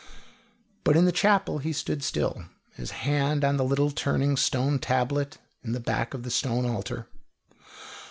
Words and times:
But 0.83 0.97
in 0.97 1.05
the 1.05 1.11
chapel 1.11 1.59
he 1.59 1.71
stood 1.71 2.01
still, 2.03 2.45
his 2.73 2.89
hand 2.89 3.43
on 3.43 3.57
the 3.57 3.63
little 3.63 3.91
turning 3.91 4.35
stone 4.35 4.79
tablet 4.79 5.37
in 5.63 5.73
the 5.73 5.79
back 5.79 6.15
of 6.15 6.23
the 6.23 6.31
stone 6.31 6.65
altar. 6.65 7.05